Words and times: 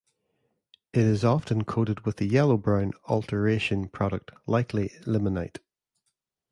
It 0.93 1.01
is 1.01 1.23
often 1.23 1.63
coated 1.63 2.07
with 2.07 2.19
a 2.21 2.25
yellow-brown 2.25 2.93
alteration 3.05 3.87
product, 3.87 4.31
likely 4.47 4.89
limonite. 5.01 5.57